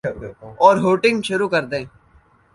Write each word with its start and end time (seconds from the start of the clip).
اورہوٹنگ 0.63 1.21
شروع 1.27 1.49
کردیں۔ 1.49 1.83